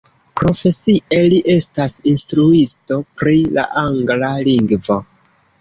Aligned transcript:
Profesie 0.39 1.19
li 1.33 1.41
estas 1.57 1.93
instruisto 2.13 2.97
pri 3.21 3.37
la 3.59 3.67
angla 3.85 4.33
lingvo. 4.49 4.99